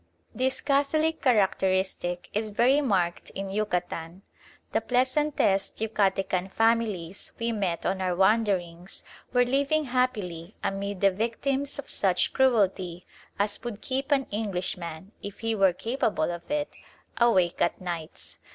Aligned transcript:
This 0.33 0.61
Catholic 0.61 1.21
characteristic 1.21 2.27
is 2.33 2.49
very 2.49 2.81
marked 2.81 3.29
in 3.35 3.51
Yucatan. 3.51 4.23
The 4.71 4.81
pleasantest 4.81 5.77
Yucatecan 5.77 6.49
families 6.51 7.33
we 7.37 7.51
met 7.51 7.85
on 7.85 8.01
our 8.01 8.15
wanderings 8.15 9.03
were 9.31 9.45
living 9.45 9.83
happily 9.85 10.55
amid 10.63 11.01
the 11.01 11.11
victims 11.11 11.77
of 11.77 11.87
such 11.87 12.33
cruelty 12.33 13.05
as 13.37 13.63
would 13.63 13.81
keep 13.81 14.11
an 14.11 14.25
Englishman, 14.31 15.11
if 15.21 15.41
he 15.41 15.53
were 15.53 15.71
capable 15.71 16.31
of 16.31 16.49
it, 16.49 16.73
awake 17.17 17.61
at 17.61 17.79
nights. 17.79 18.39